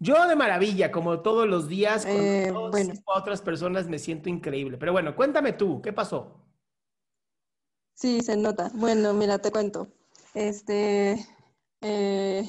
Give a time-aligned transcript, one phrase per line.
[0.00, 2.94] Yo de maravilla, como todos los días, con Eh, todas bueno.
[3.04, 4.78] otras personas me siento increíble.
[4.78, 6.46] Pero bueno, cuéntame tú, ¿qué pasó?
[7.94, 8.70] Sí, se nota.
[8.74, 9.88] Bueno, mira, te cuento.
[10.34, 11.26] Este,
[11.82, 12.44] eh,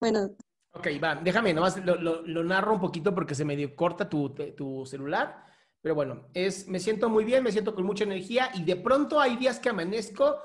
[0.00, 0.30] bueno,
[0.72, 4.30] Ok, va, déjame, nomás lo, lo- lo narro un poquito porque se medio corta tu,
[4.56, 5.44] tu celular.
[5.80, 9.18] Pero bueno, es, me siento muy bien, me siento con mucha energía y de pronto
[9.20, 10.38] hay días que amanezco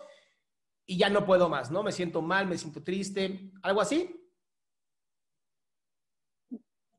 [0.86, 1.84] y ya no puedo más, ¿no?
[1.84, 4.25] Me siento mal, me siento triste, algo así.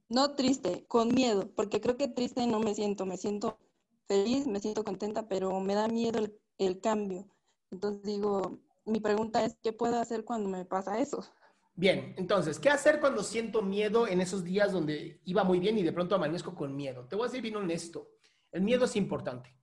[0.09, 3.59] No triste, con miedo, porque creo que triste no me siento, me siento
[4.07, 6.21] feliz, me siento contenta, pero me da miedo
[6.59, 7.27] el, cambio.
[7.71, 11.25] Entonces digo, mi pregunta es, ¿qué puedo hacer cuando me pasa eso?
[11.75, 15.83] Bien, entonces, ¿qué hacer cuando siento miedo en esos días donde iba muy bien y
[15.83, 17.07] de pronto amanezco con miedo?
[17.07, 18.09] Te voy a ser bien honesto.
[18.51, 19.55] El miedo es importante.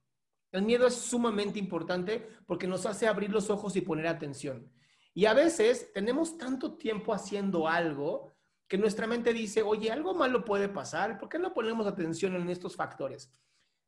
[0.52, 4.72] El miedo es sumamente importante porque nos hace abrir los ojos y poner atención.
[5.16, 8.34] Y a veces tenemos tanto tiempo haciendo algo
[8.74, 12.50] que nuestra mente dice, oye, algo malo puede pasar, ¿por qué no ponemos atención en
[12.50, 13.32] estos factores?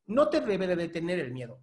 [0.06, 1.60] No te debe de detener el miedo,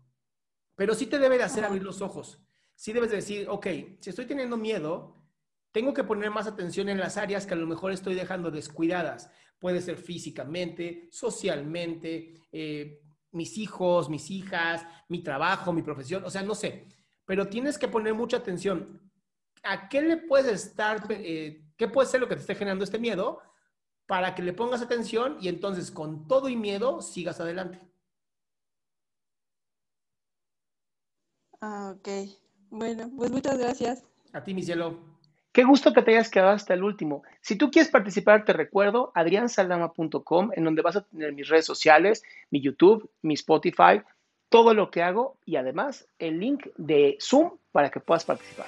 [0.75, 2.43] pero sí te debe de hacer abrir los ojos.
[2.75, 3.65] Sí debes de decir, ok,
[4.01, 5.23] si estoy teniendo miedo,
[5.71, 9.31] tengo que poner más atención en las áreas que a lo mejor estoy dejando descuidadas.
[9.57, 12.99] Puede ser físicamente, socialmente, eh,
[13.31, 16.87] mis hijos, mis hijas, mi trabajo, mi profesión, o sea, no sé.
[17.23, 18.99] Pero tienes que poner mucha atención.
[19.63, 22.99] ¿A qué le puedes estar, eh, qué puede ser lo que te esté generando este
[22.99, 23.41] miedo
[24.05, 27.79] para que le pongas atención y entonces con todo y miedo sigas adelante?
[31.61, 32.09] Ah, ok.
[32.69, 34.03] Bueno, pues muchas gracias.
[34.33, 34.99] A ti, mi cielo.
[35.53, 37.23] Qué gusto que te hayas quedado hasta el último.
[37.39, 42.23] Si tú quieres participar, te recuerdo adriansaldama.com, en donde vas a tener mis redes sociales,
[42.49, 44.01] mi YouTube, mi Spotify,
[44.49, 48.67] todo lo que hago y además el link de Zoom para que puedas participar.